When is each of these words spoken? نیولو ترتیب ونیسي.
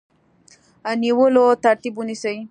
نیولو 1.01 1.45
ترتیب 1.63 1.93
ونیسي. 1.97 2.35